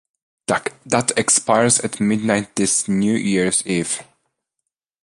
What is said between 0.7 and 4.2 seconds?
That expires at midnight this New Year's Eve.